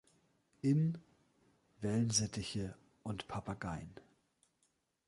In: 0.63 0.97
Wellensittiche 1.81 2.73
und 3.03 3.27
Papageien. 3.27 3.91